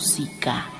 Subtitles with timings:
[0.00, 0.79] Metamúsica.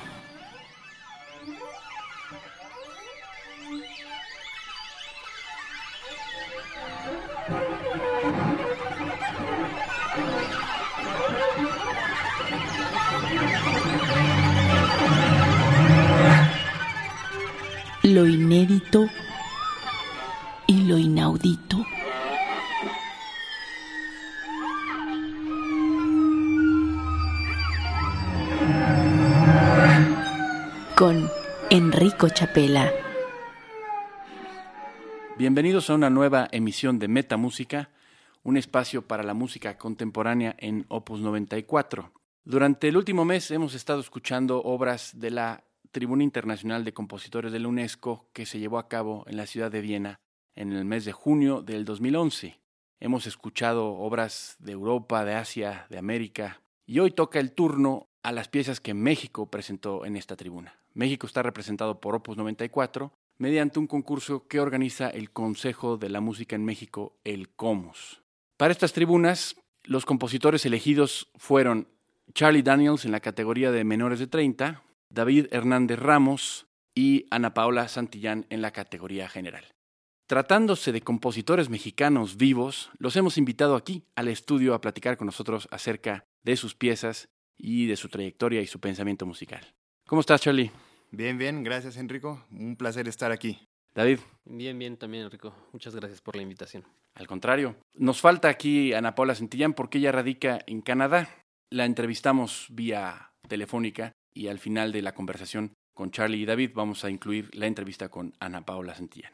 [35.61, 37.91] Bienvenidos a una nueva emisión de Metamúsica,
[38.41, 42.11] un espacio para la música contemporánea en Opus 94.
[42.43, 47.59] Durante el último mes hemos estado escuchando obras de la Tribuna Internacional de Compositores de
[47.59, 50.19] la UNESCO que se llevó a cabo en la ciudad de Viena
[50.55, 52.59] en el mes de junio del 2011.
[52.99, 58.31] Hemos escuchado obras de Europa, de Asia, de América y hoy toca el turno a
[58.31, 60.79] las piezas que México presentó en esta tribuna.
[60.95, 66.21] México está representado por Opus 94 mediante un concurso que organiza el Consejo de la
[66.21, 68.21] Música en México, el COMUS.
[68.55, 71.87] Para estas tribunas, los compositores elegidos fueron
[72.35, 77.87] Charlie Daniels en la categoría de menores de 30, David Hernández Ramos y Ana Paola
[77.87, 79.65] Santillán en la categoría general.
[80.27, 85.67] Tratándose de compositores mexicanos vivos, los hemos invitado aquí al estudio a platicar con nosotros
[85.71, 89.65] acerca de sus piezas y de su trayectoria y su pensamiento musical.
[90.05, 90.69] ¿Cómo estás, Charlie?
[91.11, 92.45] Bien, bien, gracias Enrico.
[92.51, 93.67] Un placer estar aquí.
[93.93, 94.19] David.
[94.45, 95.53] Bien, bien también, Enrico.
[95.73, 96.85] Muchas gracias por la invitación.
[97.13, 101.29] Al contrario, nos falta aquí Ana Paula Santillán porque ella radica en Canadá.
[101.69, 107.03] La entrevistamos vía telefónica y al final de la conversación con Charlie y David vamos
[107.03, 109.33] a incluir la entrevista con Ana Paula Santillán.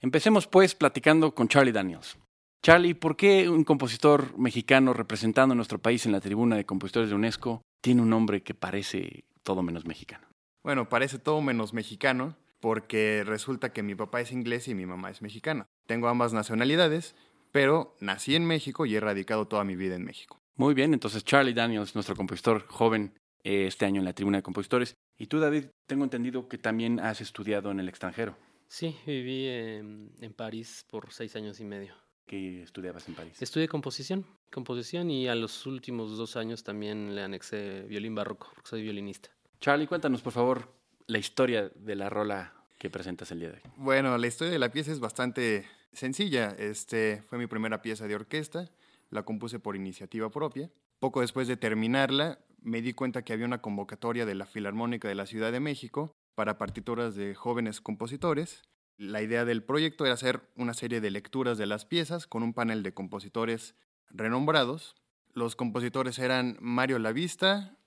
[0.00, 2.16] Empecemos pues platicando con Charlie Daniels.
[2.62, 7.10] Charlie, ¿por qué un compositor mexicano representando a nuestro país en la tribuna de compositores
[7.10, 10.29] de UNESCO tiene un nombre que parece todo menos mexicano?
[10.62, 15.10] Bueno, parece todo menos mexicano porque resulta que mi papá es inglés y mi mamá
[15.10, 15.66] es mexicana.
[15.86, 17.14] Tengo ambas nacionalidades,
[17.52, 20.38] pero nací en México y he radicado toda mi vida en México.
[20.56, 24.42] Muy bien, entonces Charlie Daniels, nuestro compositor joven eh, este año en la tribuna de
[24.42, 24.94] compositores.
[25.16, 28.36] Y tú, David, tengo entendido que también has estudiado en el extranjero.
[28.68, 31.94] Sí, viví en, en París por seis años y medio.
[32.26, 33.42] ¿Qué estudiabas en París?
[33.42, 38.68] Estudié composición, composición y a los últimos dos años también le anexé violín barroco, porque
[38.68, 39.30] soy violinista.
[39.60, 40.72] Charlie, cuéntanos por favor
[41.06, 43.62] la historia de la rola que presentas el día de hoy.
[43.76, 46.54] Bueno, la historia de la pieza es bastante sencilla.
[46.58, 48.70] Este fue mi primera pieza de orquesta,
[49.10, 50.70] la compuse por iniciativa propia.
[50.98, 55.14] Poco después de terminarla, me di cuenta que había una convocatoria de la Filarmónica de
[55.14, 58.62] la Ciudad de México para partituras de jóvenes compositores
[59.00, 62.52] la idea del proyecto era hacer una serie de lecturas de las piezas con un
[62.52, 63.74] panel de compositores
[64.10, 64.94] renombrados.
[65.32, 67.78] Los compositores eran Mario Lavista,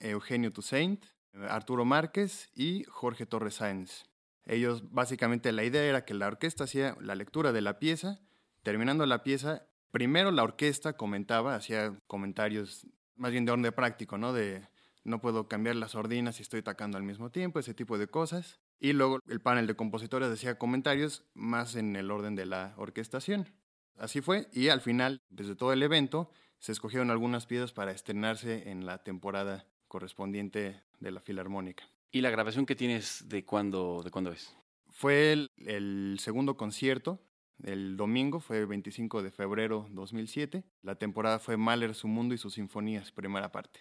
[0.00, 1.04] Eugenio Toussaint,
[1.48, 4.06] Arturo Márquez y Jorge Torres Sáenz.
[4.44, 8.20] Ellos, básicamente, la idea era que la orquesta hacía la lectura de la pieza.
[8.62, 12.86] Terminando la pieza, primero la orquesta comentaba, hacía comentarios
[13.16, 14.32] más bien de orden práctico, ¿no?
[14.32, 14.66] De
[15.04, 18.60] no puedo cambiar las ordinas si estoy tocando al mismo tiempo, ese tipo de cosas.
[18.78, 23.52] Y luego el panel de compositores decía comentarios más en el orden de la orquestación.
[23.96, 28.70] Así fue, y al final, desde todo el evento, se escogieron algunas piezas para estrenarse
[28.70, 31.88] en la temporada correspondiente de la Filarmónica.
[32.10, 34.54] ¿Y la grabación que tienes de cuándo, de cuándo es?
[34.90, 37.20] Fue el, el segundo concierto,
[37.62, 40.64] el domingo, fue el 25 de febrero 2007.
[40.82, 43.80] La temporada fue Mahler, su mundo y sus sinfonías, primera parte.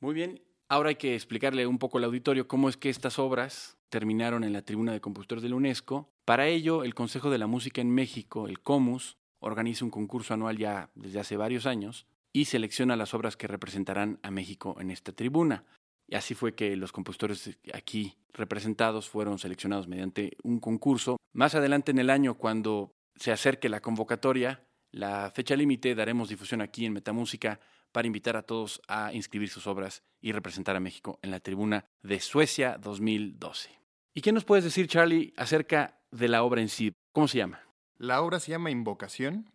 [0.00, 3.76] Muy bien, Ahora hay que explicarle un poco al auditorio cómo es que estas obras
[3.90, 6.10] terminaron en la tribuna de compositores de la UNESCO.
[6.24, 10.56] Para ello, el Consejo de la Música en México, el COMUS, organiza un concurso anual
[10.56, 15.12] ya desde hace varios años y selecciona las obras que representarán a México en esta
[15.12, 15.64] tribuna.
[16.08, 21.16] Y así fue que los compositores aquí representados fueron seleccionados mediante un concurso.
[21.32, 26.60] Más adelante en el año, cuando se acerque la convocatoria, la fecha límite, daremos difusión
[26.60, 27.60] aquí en Metamúsica
[27.92, 31.86] para invitar a todos a inscribir sus obras y representar a México en la tribuna
[32.02, 33.70] de Suecia 2012.
[34.12, 36.92] ¿Y qué nos puedes decir, Charlie, acerca de la obra en sí?
[37.12, 37.60] ¿Cómo se llama?
[37.96, 39.52] La obra se llama Invocación.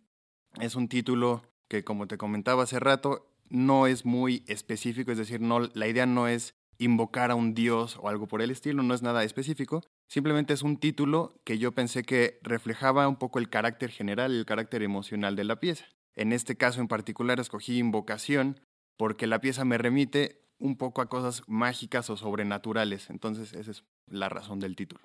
[0.58, 5.40] Es un título que, como te comentaba hace rato, no es muy específico, es decir,
[5.40, 8.92] no, la idea no es invocar a un dios o algo por el estilo, no
[8.92, 13.48] es nada específico, simplemente es un título que yo pensé que reflejaba un poco el
[13.48, 15.86] carácter general, el carácter emocional de la pieza.
[16.16, 18.60] En este caso en particular escogí invocación
[18.96, 23.10] porque la pieza me remite un poco a cosas mágicas o sobrenaturales.
[23.10, 25.02] Entonces esa es la razón del título.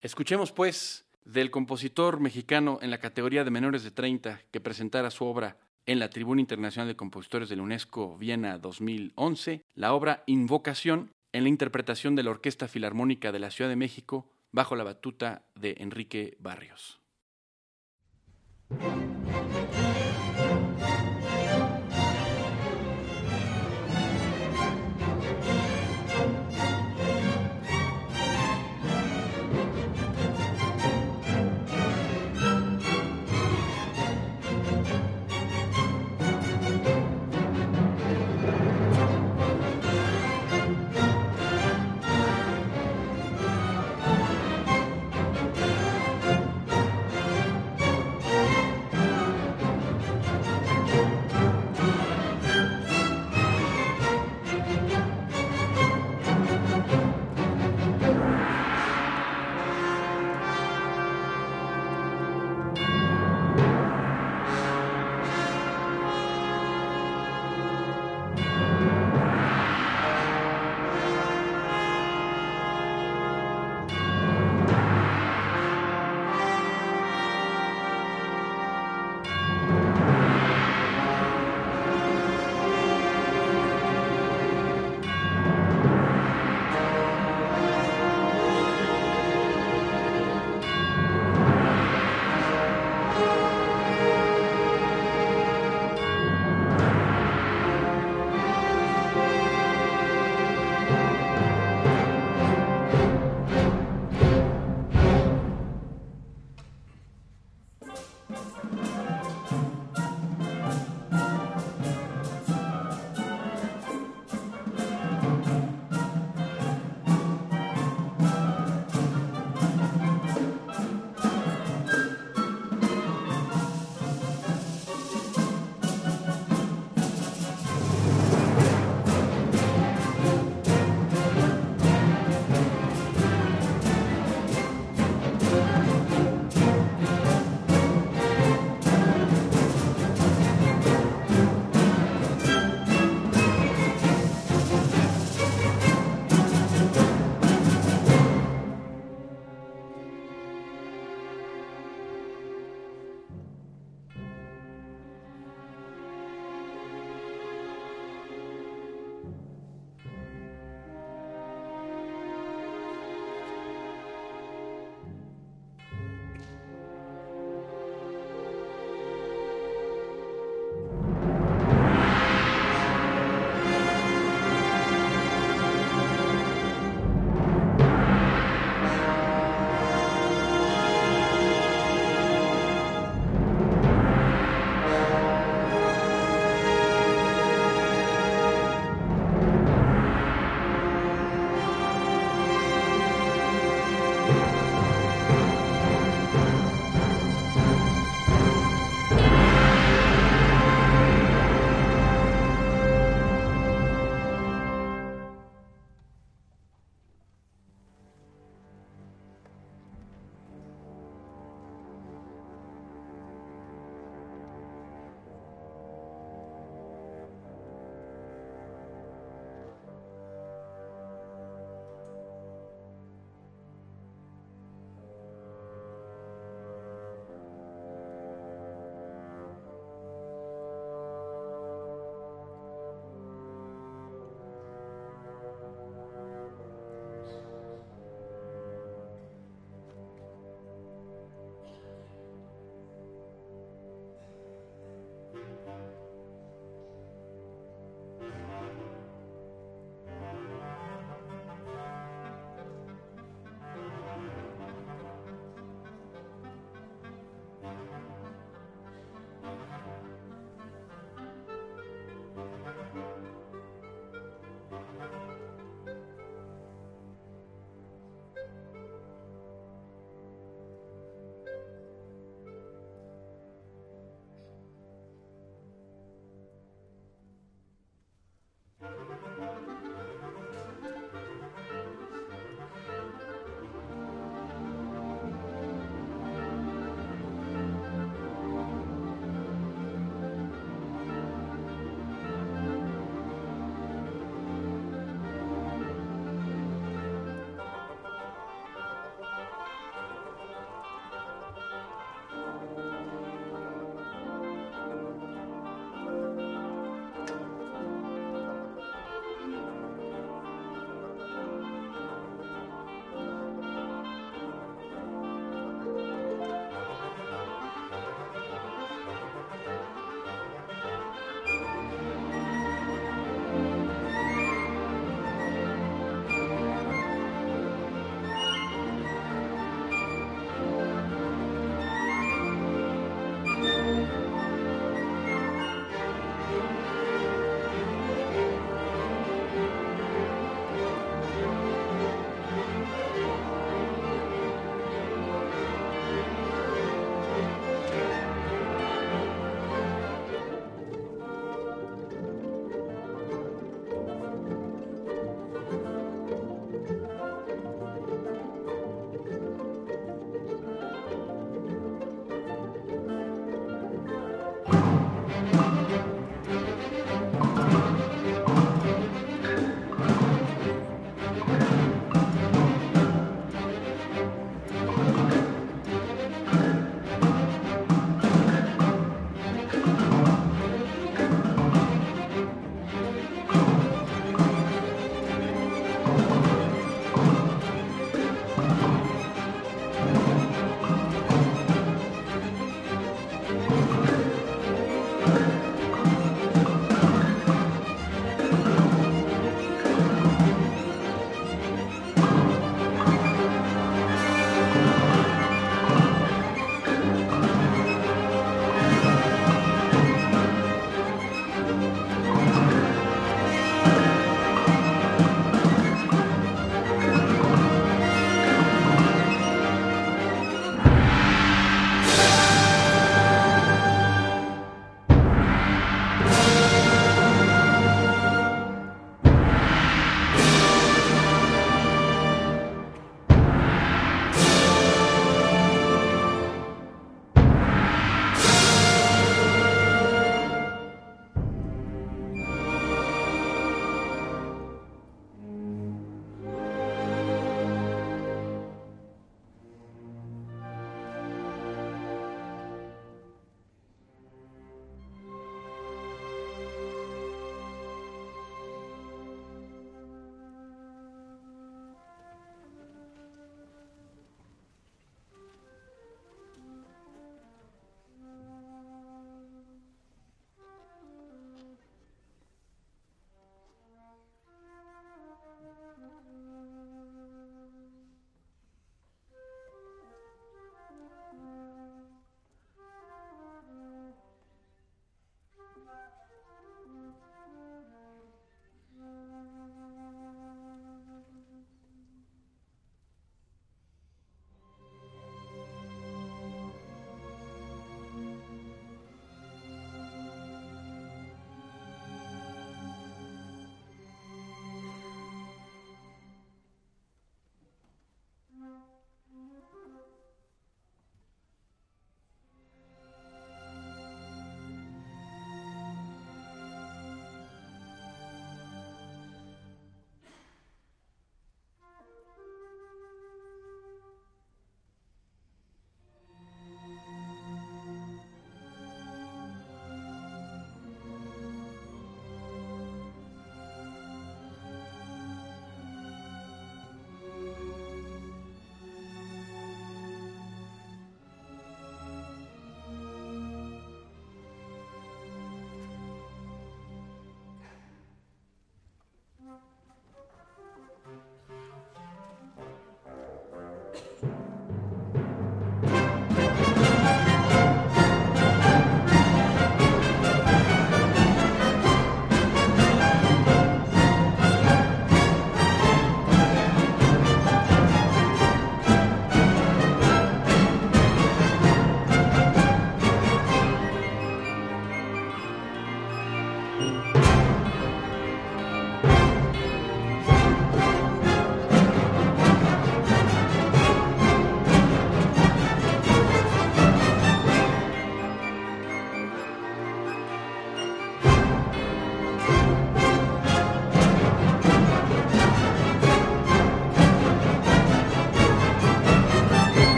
[0.00, 5.24] Escuchemos pues del compositor mexicano en la categoría de menores de 30 que presentara su
[5.24, 11.14] obra en la Tribuna Internacional de Compositores de la UNESCO Viena 2011, la obra Invocación
[11.32, 15.46] en la interpretación de la Orquesta Filarmónica de la Ciudad de México bajo la batuta
[15.54, 17.00] de Enrique Barrios.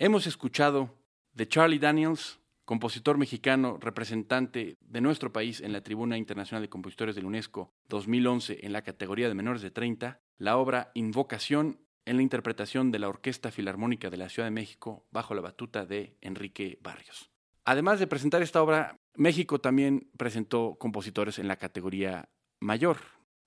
[0.00, 0.94] Hemos escuchado
[1.32, 7.16] de Charlie Daniels, compositor mexicano, representante de nuestro país en la Tribuna Internacional de Compositores
[7.16, 12.22] de UNESCO 2011 en la categoría de menores de 30, la obra Invocación en la
[12.22, 16.78] interpretación de la Orquesta Filarmónica de la Ciudad de México bajo la batuta de Enrique
[16.80, 17.32] Barrios.
[17.64, 22.28] Además de presentar esta obra, México también presentó compositores en la categoría
[22.60, 22.98] mayor,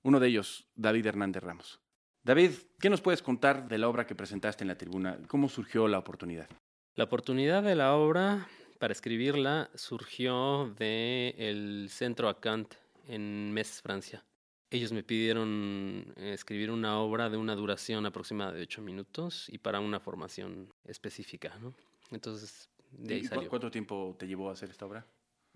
[0.04, 1.80] uno de ellos, David Hernández Ramos.
[2.24, 5.18] David, ¿qué nos puedes contar de la obra que presentaste en la tribuna?
[5.28, 6.48] ¿Cómo surgió la oportunidad?
[6.96, 8.48] La oportunidad de la obra
[8.78, 12.76] para escribirla surgió del el Centro Acant
[13.08, 14.24] en Metz, Francia.
[14.70, 19.58] Ellos me pidieron eh, escribir una obra de una duración aproximada de ocho minutos y
[19.58, 21.74] para una formación específica, ¿no?
[22.12, 23.50] Entonces, de ahí salió.
[23.50, 25.08] ¿Cuánto tiempo te llevó a hacer esta obra?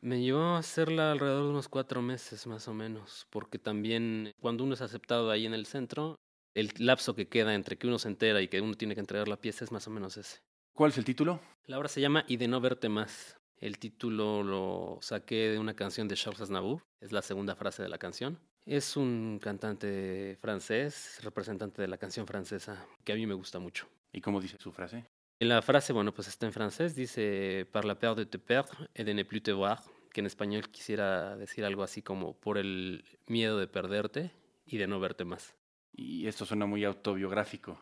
[0.01, 4.63] Me llevó a hacerla alrededor de unos cuatro meses más o menos, porque también cuando
[4.63, 6.19] uno es aceptado ahí en el centro,
[6.55, 9.27] el lapso que queda entre que uno se entera y que uno tiene que entregar
[9.27, 10.39] la pieza es más o menos ese.
[10.73, 11.39] ¿Cuál es el título?
[11.67, 13.37] La obra se llama Y de no verte más.
[13.57, 17.89] El título lo saqué de una canción de Charles Aznavour, es la segunda frase de
[17.89, 18.39] la canción.
[18.65, 23.87] Es un cantante francés, representante de la canción francesa, que a mí me gusta mucho.
[24.11, 25.05] ¿Y cómo dice su frase?
[25.39, 28.89] En la frase, bueno, pues está en francés, dice Par la peur de te perdre
[28.93, 29.79] et de ne plus te voir,
[30.11, 34.31] que en español quisiera decir algo así como por el miedo de perderte
[34.65, 35.53] y de no verte más.
[35.95, 37.79] Y esto suena muy autobiográfico.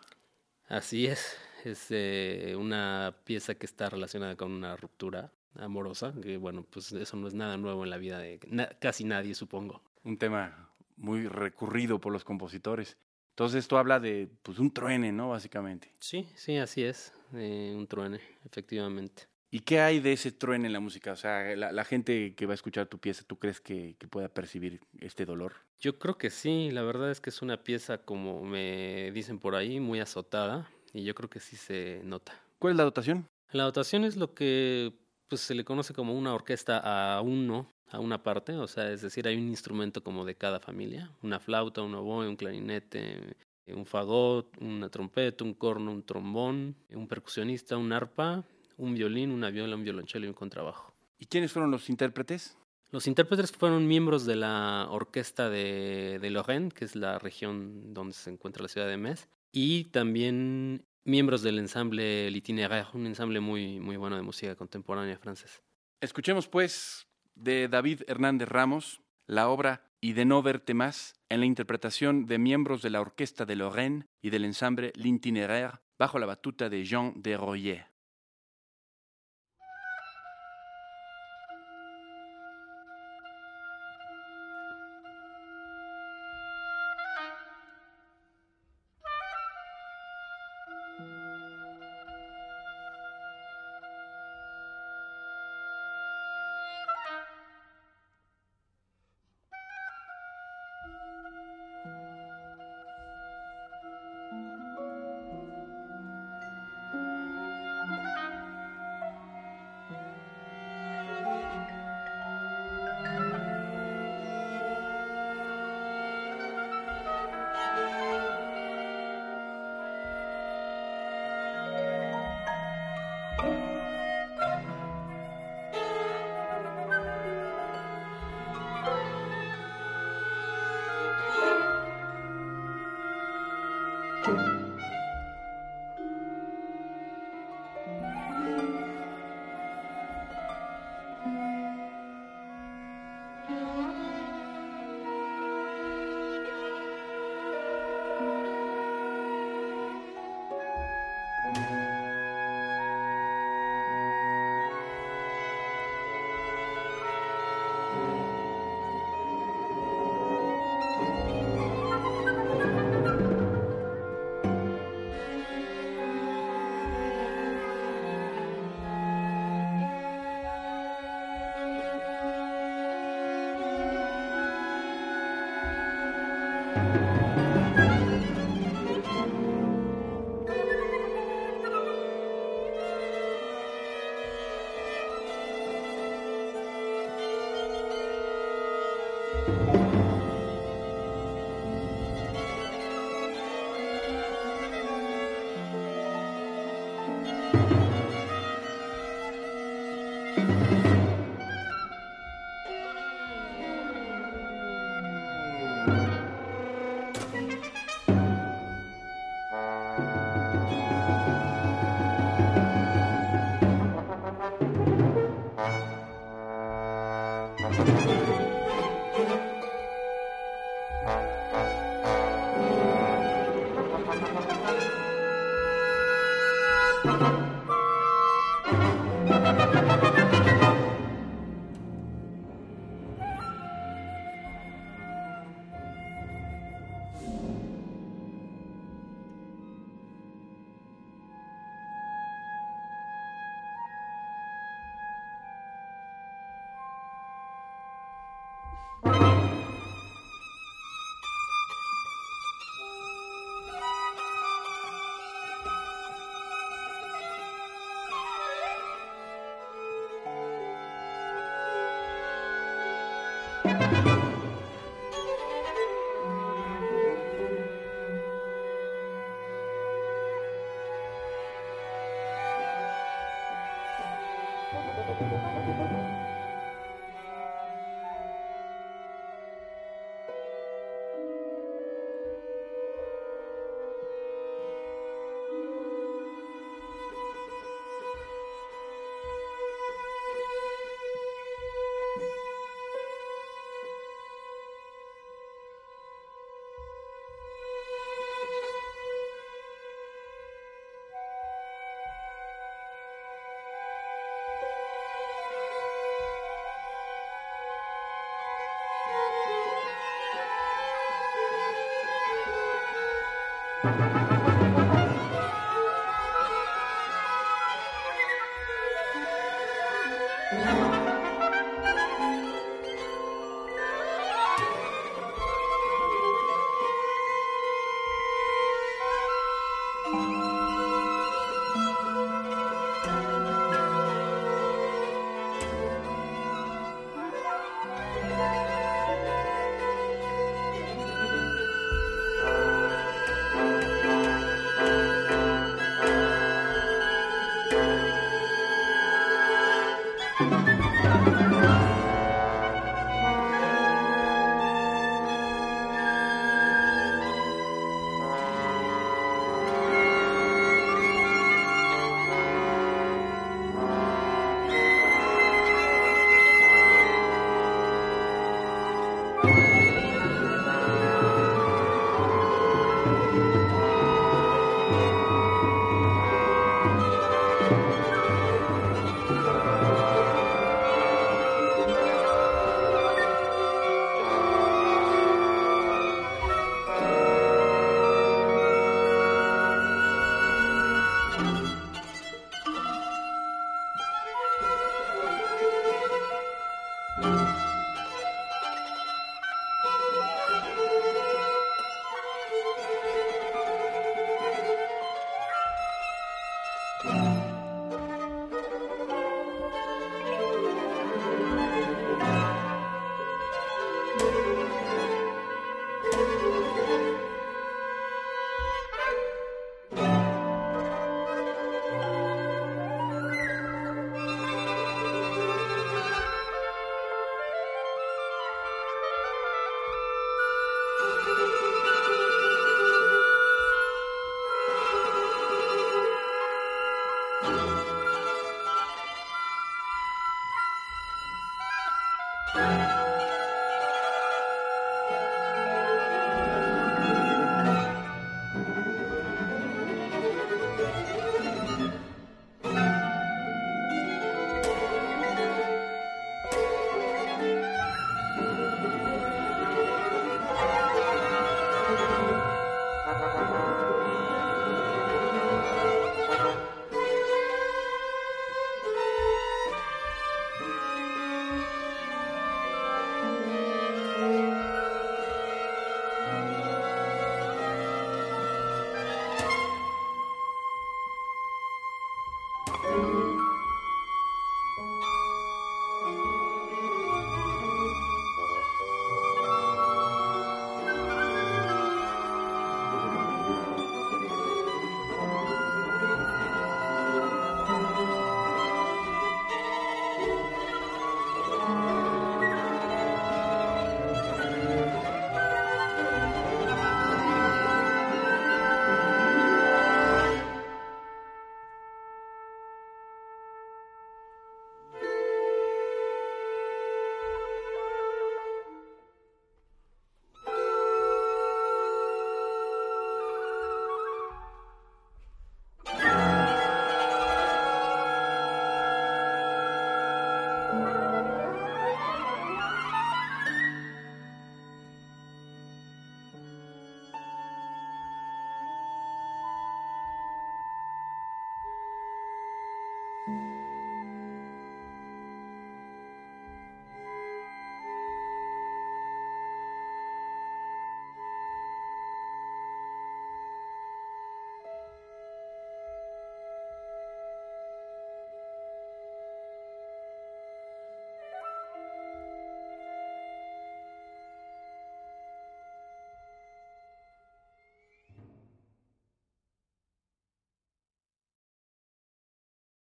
[0.68, 6.66] Así es, es eh, una pieza que está relacionada con una ruptura amorosa, que bueno,
[6.70, 8.40] pues eso no es nada nuevo en la vida de
[8.80, 9.82] casi nadie, supongo.
[10.04, 12.98] Un tema muy recurrido por los compositores.
[13.32, 15.30] Entonces esto habla de pues un truene, ¿no?
[15.30, 15.92] Básicamente.
[16.00, 19.24] Sí, sí, así es, un truene, efectivamente.
[19.50, 21.12] ¿Y qué hay de ese truene en la música?
[21.12, 24.28] O sea, la, gente que va a escuchar tu pieza, ¿tú crees que, que, pueda
[24.28, 25.54] percibir este dolor?
[25.80, 29.56] Yo creo que sí, la verdad es que es una pieza, como me dicen por
[29.56, 32.34] ahí, muy azotada, y yo creo que sí se nota.
[32.60, 33.28] ¿Cuál es la dotación?
[33.52, 34.94] La dotación es lo que
[35.28, 39.02] pues, se le conoce como una orquesta a uno, a una parte, o sea, es
[39.02, 43.36] decir, hay un instrumento como de cada familia, una flauta, un oboe, un clarinete,
[43.68, 48.44] un fagot, una trompeta, un corno, un trombón, un percusionista, un arpa,
[48.78, 50.94] un violín, una viola, un violonchelo y un contrabajo.
[51.20, 52.58] ¿Y quiénes fueron los intérpretes?
[52.94, 58.14] Los intérpretes fueron miembros de la orquesta de, de Lorraine, que es la región donde
[58.14, 63.80] se encuentra la ciudad de Metz, y también miembros del ensamble L'Itinéraire, un ensamble muy,
[63.80, 65.64] muy bueno de música contemporánea francés.
[66.02, 71.48] Escuchemos pues de David Hernández Ramos la obra Y de no verte más en la
[71.48, 76.70] interpretación de miembros de la orquesta de Lorraine y del ensamble L'Itinéraire bajo la batuta
[76.70, 77.93] de Jean de Royer.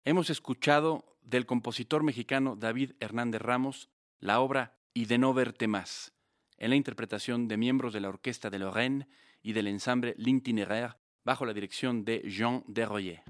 [0.10, 6.14] Hemos escuchado del compositor mexicano David Hernández Ramos la obra Y de no verte más,
[6.58, 9.08] en la interpretación de miembros de la Orquesta de Lorraine
[9.44, 13.22] y del ensamble L'Itinéraire bajo la dirección de Jean Desroyer.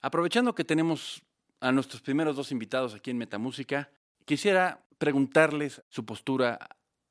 [0.00, 1.24] Aprovechando que tenemos
[1.58, 3.90] a nuestros primeros dos invitados aquí en Metamúsica,
[4.24, 6.60] quisiera preguntarles su postura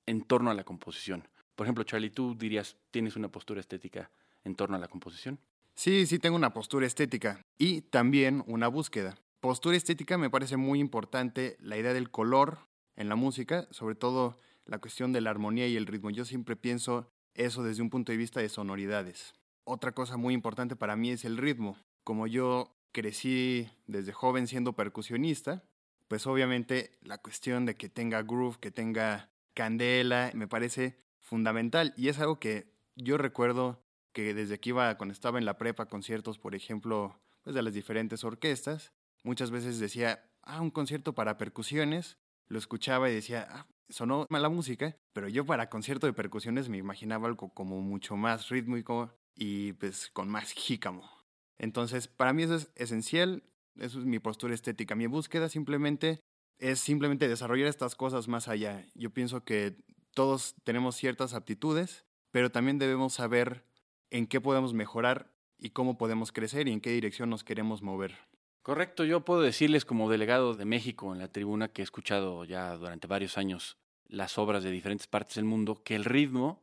[0.06, 1.28] en torno a la composición.
[1.56, 4.10] Por ejemplo, Charlie, tú dirías, ¿tienes una postura estética
[4.46, 5.42] en torno a la composición?
[5.82, 9.18] Sí, sí tengo una postura estética y también una búsqueda.
[9.40, 14.38] Postura estética me parece muy importante la idea del color en la música, sobre todo
[14.66, 16.12] la cuestión de la armonía y el ritmo.
[16.12, 19.34] Yo siempre pienso eso desde un punto de vista de sonoridades.
[19.64, 21.76] Otra cosa muy importante para mí es el ritmo.
[22.04, 25.64] Como yo crecí desde joven siendo percusionista,
[26.08, 32.10] pues obviamente la cuestión de que tenga groove, que tenga candela, me parece fundamental y
[32.10, 33.81] es algo que yo recuerdo
[34.14, 37.74] que desde que iba, cuando estaba en la prepa, conciertos, por ejemplo, pues de las
[37.74, 38.92] diferentes orquestas,
[39.24, 44.50] muchas veces decía, ah, un concierto para percusiones, lo escuchaba y decía, ah, sonó mala
[44.50, 49.74] música, pero yo para concierto de percusiones me imaginaba algo como mucho más rítmico y
[49.74, 51.10] pues con más jícamo.
[51.58, 53.44] Entonces, para mí eso es esencial,
[53.76, 56.22] eso es mi postura estética, mi búsqueda simplemente
[56.58, 58.86] es simplemente desarrollar estas cosas más allá.
[58.94, 59.76] Yo pienso que
[60.14, 63.66] todos tenemos ciertas aptitudes, pero también debemos saber
[64.12, 68.16] en qué podemos mejorar y cómo podemos crecer y en qué dirección nos queremos mover.
[68.62, 72.78] Correcto, yo puedo decirles como delegado de México en la tribuna que he escuchado ya
[72.78, 76.62] durante varios años las obras de diferentes partes del mundo, que el ritmo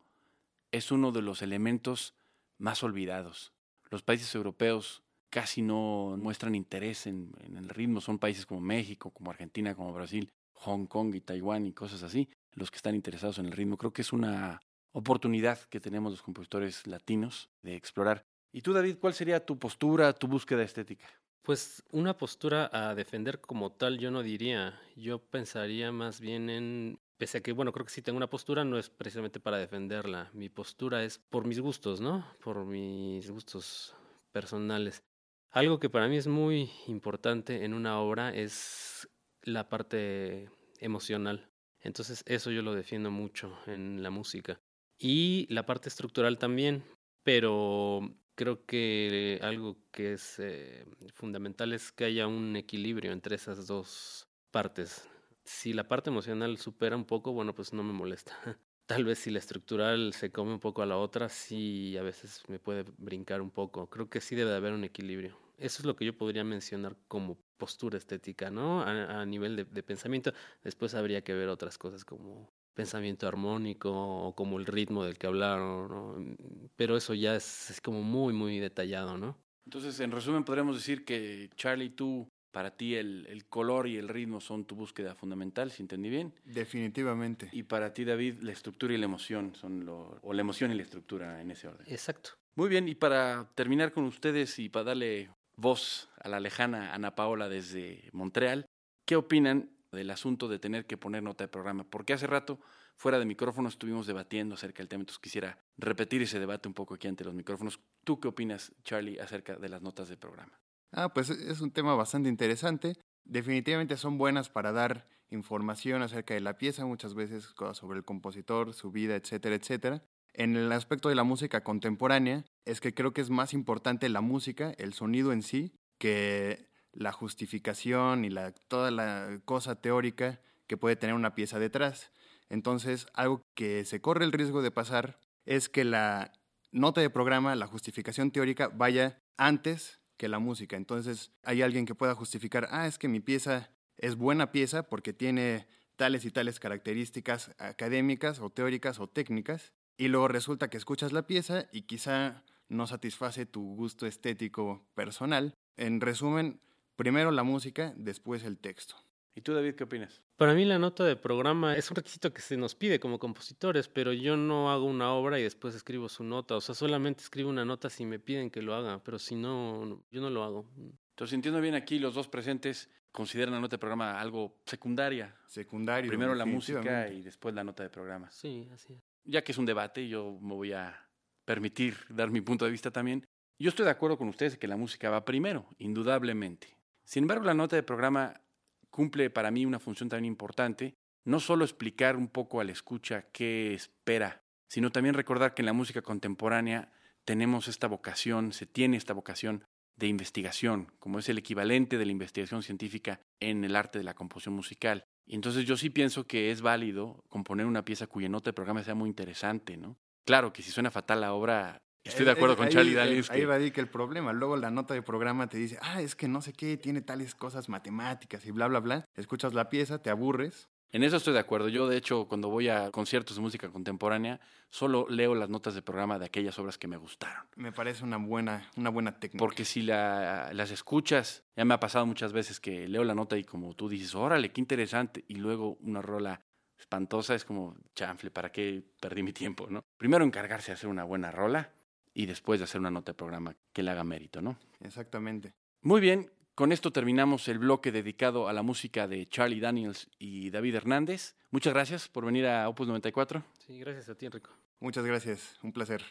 [0.71, 2.15] es uno de los elementos
[2.59, 3.53] más olvidados.
[3.91, 9.31] Los países europeos casi no muestran interés en, el ritmo, son países como México, como
[9.31, 13.47] Argentina, como Brasil, Hong Kong y Taiwán y cosas así, los que están interesados en
[13.47, 13.79] el ritmo.
[13.79, 14.61] Creo que es una
[14.93, 18.25] oportunidad que tenemos los compositores latinos de explorar.
[18.53, 21.07] ¿Y tú, David, cuál sería tu postura, tu búsqueda estética?
[21.43, 24.81] Pues una postura a defender como tal yo no diría.
[24.97, 28.65] Yo pensaría más bien en, pese a que, bueno, creo que si tengo una postura,
[28.65, 30.31] no es precisamente para defenderla.
[30.33, 32.27] Mi postura es por mis gustos, ¿no?
[32.43, 33.95] Por mis gustos
[34.33, 35.03] personales.
[35.51, 39.09] Algo que para mí es muy importante en una obra es
[39.43, 41.49] la parte emocional.
[41.81, 44.61] Entonces eso yo lo defiendo mucho en la música.
[44.99, 46.83] Y la parte estructural también,
[47.23, 48.01] pero
[48.35, 50.85] creo que algo que es eh,
[51.15, 55.09] fundamental es que haya un equilibrio entre esas dos partes.
[55.45, 58.37] Si la parte emocional supera un poco, bueno, pues no me molesta.
[58.87, 62.43] Tal vez si la estructural se come un poco a la otra, sí a veces
[62.49, 63.91] me puede brincar un poco.
[63.91, 65.39] Creo que sí debe de haber un equilibrio.
[65.59, 68.83] Eso es lo que yo podría mencionar como postura estética, ¿no?
[68.83, 70.33] A, nivel de, pensamiento.
[70.63, 75.27] Después habría que ver otras cosas como pensamiento armónico o como el ritmo del que
[75.27, 76.37] hablaron, ¿no?
[76.77, 79.37] Pero eso ya es, es como muy, muy detallado, ¿no?
[79.67, 84.09] Entonces, en resumen, podríamos decir que Charlie, tú para ti el, el, color y el
[84.09, 86.33] ritmo son tu búsqueda fundamental, si entendí bien.
[86.45, 87.49] Definitivamente.
[87.51, 90.75] Y para ti, David, la estructura y la emoción son lo, o la emoción y
[90.77, 91.85] la estructura en ese orden.
[91.89, 92.31] Exacto.
[92.55, 97.17] Muy bien, y para terminar con ustedes y para darle voz a la lejana Ana
[97.17, 98.67] Paola desde Montreal,
[99.05, 101.85] ¿qué opinan del asunto de tener que poner nota de programa?
[101.85, 102.61] Porque hace rato,
[102.97, 106.95] fuera de micrófono, estuvimos debatiendo acerca del tema, entonces quisiera repetir ese debate un poco
[106.95, 107.81] aquí ante los micrófonos.
[108.05, 110.59] ¿Tú qué opinas, Charlie, acerca de las notas de programa?
[110.93, 112.97] Ah, pues es un tema bastante interesante.
[113.25, 118.73] Definitivamente son buenas para dar información acerca de la pieza, muchas veces sobre el compositor,
[118.73, 120.03] su vida, etcétera, etcétera.
[120.33, 124.21] En el aspecto de la música contemporánea, es que creo que es más importante la
[124.21, 130.77] música, el sonido en sí, que la justificación y la, toda la cosa teórica que
[130.77, 132.13] puede tener una pieza detrás.
[132.49, 136.33] Entonces, algo que se corre el riesgo de pasar es que la
[136.73, 140.77] nota de programa, la justificación teórica, vaya antes que la música.
[140.77, 145.13] Entonces hay alguien que pueda justificar, ah, es que mi pieza es buena pieza porque
[145.13, 151.13] tiene tales y tales características académicas o teóricas o técnicas, y luego resulta que escuchas
[151.13, 155.55] la pieza y quizá no satisface tu gusto estético personal.
[155.77, 156.61] En resumen,
[156.99, 158.97] primero la música, después el texto.
[159.37, 160.21] ¿Y tú, David, qué opinas?
[160.37, 163.89] Para mí la nota de programa es un requisito que se nos pide como compositores,
[163.89, 166.57] pero yo no hago una obra y después escribo su nota.
[166.57, 170.03] O sea, solamente escribo una nota si me piden que lo haga, pero si no,
[170.11, 170.69] yo no lo hago.
[171.11, 175.37] Entonces, entiendo bien aquí, los dos presentes consideran la nota de programa algo secundaria.
[175.47, 176.09] Secundario.
[176.09, 178.29] Primero la música y después la nota de programa.
[178.33, 179.03] Sí, así es.
[179.23, 181.09] Ya que es un debate, yo me voy a
[181.45, 183.25] permitir dar mi punto de vista también.
[183.57, 186.78] Yo estoy de acuerdo con ustedes que la música va primero, indudablemente.
[187.09, 188.43] Sin embargo, la nota de programa
[188.91, 190.95] cumple para mí una función también importante,
[191.25, 195.67] no solo explicar un poco a la escucha qué espera, sino también recordar que en
[195.67, 196.93] la música contemporánea
[197.25, 199.65] tenemos esta vocación, se tiene esta vocación
[199.97, 204.13] de investigación, como es el equivalente de la investigación científica en el arte de la
[204.13, 205.07] composición musical.
[205.27, 208.85] Y entonces yo sí pienso que es válido componer una pieza cuya nota de programa
[208.85, 209.97] sea muy interesante, ¿no?
[210.27, 213.31] Claro que si suena fatal la obra, estoy de acuerdo con ahí, Charlie eh, Daniels.
[213.31, 214.33] Ahí que- radica el problema.
[214.33, 217.35] Luego la nota de programa te dice, ah, es que no sé qué, tiene tales
[217.35, 219.05] cosas matemáticas y bla, bla, bla.
[219.17, 220.69] Escuchas la pieza, te aburres.
[220.91, 221.69] En eso estoy de acuerdo.
[221.69, 225.83] Yo, de hecho, cuando voy a conciertos de música contemporánea, solo leo las notas de
[225.83, 227.47] programa de aquellas obras que me gustaron.
[227.57, 229.39] Me parece una buena, una buena técnica.
[229.45, 233.37] Porque si la- las escuchas, ya me ha pasado muchas veces que leo la nota
[233.37, 236.41] y como tú dices, órale, qué interesante, y luego una rola
[236.79, 239.67] espantosa es como, chanfle, ¿para qué perdí mi tiempo?
[239.69, 239.83] ¿no?
[239.99, 241.71] Primero encargarse de hacer una buena rola
[242.15, 244.59] y después de hacer una nota de programa que le haga mérito, ¿no?
[244.81, 245.53] Exactamente.
[245.83, 250.51] Muy bien, con esto terminamos el bloque dedicado a la música de Charlie Daniels y
[250.51, 251.37] David Hernández.
[251.51, 253.45] Muchas gracias por venir a Opus 94.
[253.65, 254.51] Sí, gracias a ti, Enrico.
[254.81, 255.57] Muchas gracias.
[255.63, 256.03] Un placer.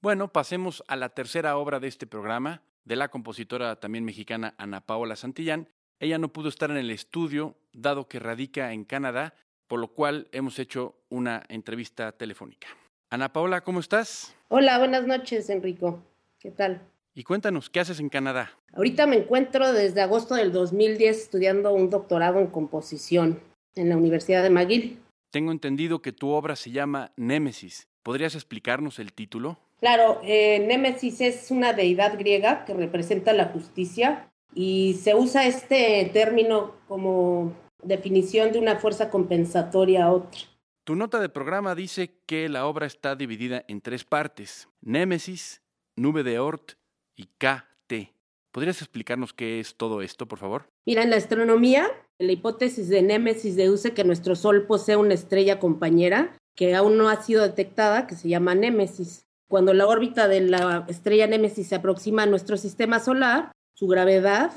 [0.00, 4.80] Bueno, pasemos a la tercera obra de este programa, de la compositora también mexicana Ana
[4.80, 5.68] Paola Santillán.
[5.98, 9.34] Ella no pudo estar en el estudio, dado que radica en Canadá,
[9.66, 12.68] por lo cual hemos hecho una entrevista telefónica.
[13.08, 14.34] Ana Paola, ¿cómo estás?
[14.48, 16.02] Hola, buenas noches, Enrico.
[16.40, 16.82] ¿Qué tal?
[17.14, 18.50] Y cuéntanos, ¿qué haces en Canadá?
[18.72, 23.40] Ahorita me encuentro desde agosto del 2010 estudiando un doctorado en composición
[23.76, 24.98] en la Universidad de McGill.
[25.30, 27.86] Tengo entendido que tu obra se llama Némesis.
[28.02, 29.56] ¿Podrías explicarnos el título?
[29.78, 36.10] Claro, eh, Némesis es una deidad griega que representa la justicia y se usa este
[36.12, 37.52] término como
[37.84, 40.40] definición de una fuerza compensatoria a otra.
[40.86, 45.60] Tu nota de programa dice que la obra está dividida en tres partes: Némesis,
[45.96, 46.74] Nube de Oort
[47.16, 48.14] y KT.
[48.52, 50.68] ¿Podrías explicarnos qué es todo esto, por favor?
[50.86, 51.88] Mira, en la astronomía,
[52.20, 57.08] la hipótesis de Némesis deduce que nuestro Sol posee una estrella compañera que aún no
[57.08, 59.26] ha sido detectada, que se llama Némesis.
[59.48, 64.52] Cuando la órbita de la estrella Némesis se aproxima a nuestro sistema solar, su gravedad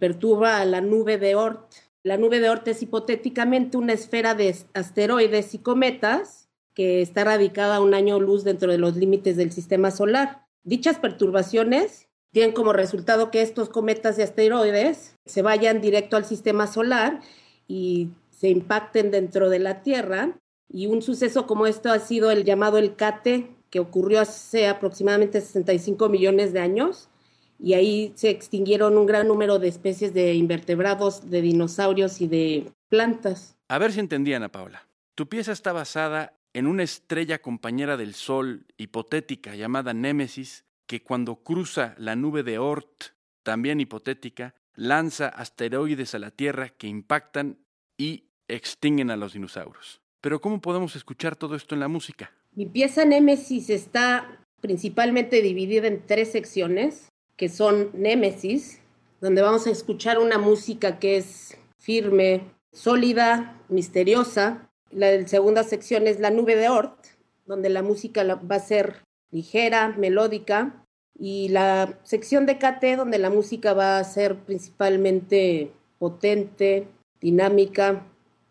[0.00, 1.72] perturba a la nube de Oort.
[2.08, 7.76] La nube de Oort es hipotéticamente una esfera de asteroides y cometas que está radicada
[7.76, 10.46] a un año luz dentro de los límites del sistema solar.
[10.64, 16.66] Dichas perturbaciones tienen como resultado que estos cometas y asteroides se vayan directo al sistema
[16.66, 17.20] solar
[17.66, 20.38] y se impacten dentro de la Tierra.
[20.66, 25.42] Y un suceso como esto ha sido el llamado el CATE, que ocurrió hace aproximadamente
[25.42, 27.10] 65 millones de años.
[27.58, 32.72] Y ahí se extinguieron un gran número de especies de invertebrados, de dinosaurios y de
[32.88, 33.56] plantas.
[33.68, 34.86] A ver si entendí, Ana Paula.
[35.14, 41.42] Tu pieza está basada en una estrella compañera del Sol hipotética llamada Némesis, que cuando
[41.42, 47.58] cruza la nube de Oort, también hipotética, lanza asteroides a la Tierra que impactan
[47.98, 50.00] y extinguen a los dinosaurios.
[50.20, 52.32] Pero ¿cómo podemos escuchar todo esto en la música?
[52.54, 57.08] Mi pieza Némesis está principalmente dividida en tres secciones,
[57.38, 58.80] que son Némesis,
[59.20, 64.68] donde vamos a escuchar una música que es firme, sólida, misteriosa.
[64.90, 67.06] La segunda sección es la nube de Oort,
[67.46, 70.84] donde la música va a ser ligera, melódica.
[71.16, 76.88] Y la sección de KT, donde la música va a ser principalmente potente,
[77.20, 78.04] dinámica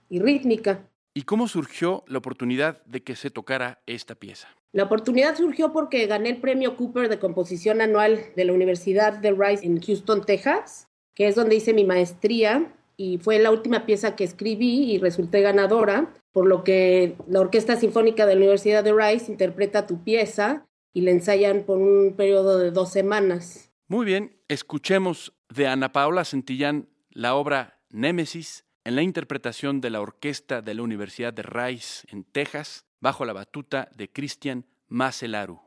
[0.10, 0.88] y rítmica.
[1.14, 4.48] ¿Y cómo surgió la oportunidad de que se tocara esta pieza?
[4.74, 9.32] La oportunidad surgió porque gané el premio Cooper de composición anual de la Universidad de
[9.32, 14.16] Rice en Houston, Texas, que es donde hice mi maestría y fue la última pieza
[14.16, 18.94] que escribí y resulté ganadora, por lo que la Orquesta Sinfónica de la Universidad de
[18.94, 23.72] Rice interpreta tu pieza y la ensayan por un periodo de dos semanas.
[23.88, 30.02] Muy bien, escuchemos de Ana Paola Santillán la obra Némesis en la interpretación de la
[30.02, 35.62] orquesta de la Universidad de Rice en Texas, bajo la batuta de Cristian Macelaru.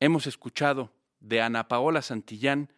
[0.00, 2.72] Hemos escuchado de Ana Paola Santillán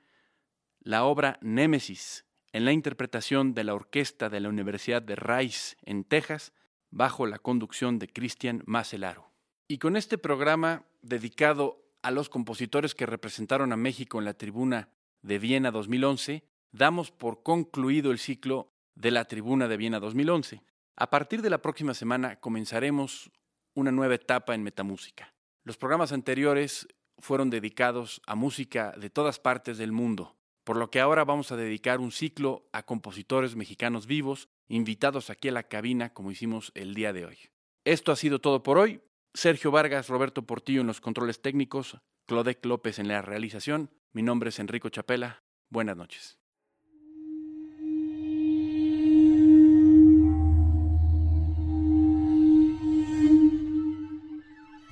[0.80, 6.04] la obra Némesis en la interpretación de la orquesta de la Universidad de Rice en
[6.04, 6.52] Texas
[6.90, 9.30] bajo la conducción de Cristian Macelaro.
[9.66, 14.88] Y con este programa dedicado a los compositores que representaron a México en la tribuna
[15.20, 20.62] de Viena 2011, damos por concluido el ciclo de la tribuna de Viena 2011.
[20.96, 23.30] A partir de la próxima semana comenzaremos
[23.74, 25.34] una nueva etapa en Metamúsica.
[25.64, 26.88] Los programas anteriores
[27.18, 31.56] fueron dedicados a música de todas partes del mundo, por lo que ahora vamos a
[31.56, 36.94] dedicar un ciclo a compositores mexicanos vivos, invitados aquí a la cabina como hicimos el
[36.94, 37.38] día de hoy.
[37.84, 39.00] Esto ha sido todo por hoy.
[39.34, 43.90] Sergio Vargas, Roberto Portillo en los controles técnicos, Clodec López en la realización.
[44.12, 45.42] Mi nombre es Enrico Chapela.
[45.70, 46.38] Buenas noches.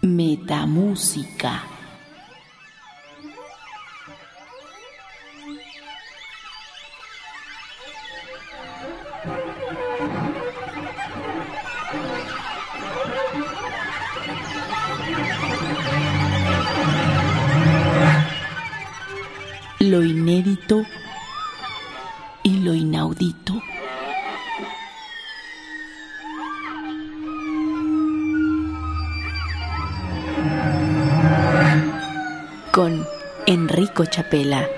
[0.02, 1.75] Metamúsica.
[19.96, 20.84] Lo inédito
[22.42, 23.54] y lo inaudito.
[32.72, 33.06] Con
[33.46, 34.68] Enrico Chapela.